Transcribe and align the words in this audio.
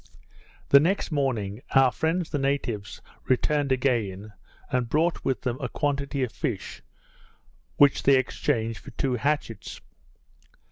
The 0.69 0.79
next 0.79 1.11
morning, 1.11 1.61
our 1.75 1.91
friends 1.91 2.31
the 2.31 2.39
natives 2.39 3.03
returned 3.25 3.71
again, 3.71 4.33
and 4.71 4.89
brought 4.89 5.23
with 5.23 5.41
them 5.41 5.59
a 5.61 5.69
quantity 5.69 6.23
of 6.23 6.31
fish, 6.31 6.81
which 7.75 8.01
they 8.01 8.15
exchanged 8.17 8.79
for 8.79 8.89
two 8.89 9.13
hatchets. 9.13 9.79